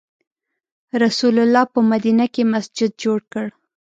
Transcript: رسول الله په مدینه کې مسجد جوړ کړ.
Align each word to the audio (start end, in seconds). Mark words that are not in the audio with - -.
رسول 1.03 1.35
الله 1.45 1.63
په 1.73 1.79
مدینه 1.91 2.25
کې 2.33 2.43
مسجد 2.53 2.91
جوړ 3.03 3.19
کړ. 3.33 3.45